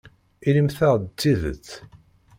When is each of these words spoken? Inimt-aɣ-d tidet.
Inimt-aɣ-d 0.47 1.03
tidet. 1.19 1.67